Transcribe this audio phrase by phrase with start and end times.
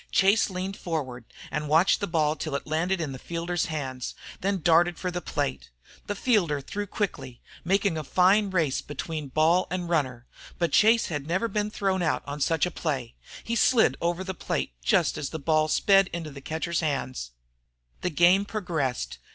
[0.11, 4.55] Chase leaned forward and watched the ball till it landed in the fielder's hands, then
[4.55, 5.69] he darted for the plate.
[6.07, 10.25] The fielder threw quickly, making a fine race between ball and runner.
[10.57, 13.13] But Chase had never yet been thrown out on such a play.
[13.43, 17.29] He slid over the plate just as the ball sped into the catcher's hands.
[18.01, 19.19] The game progressed.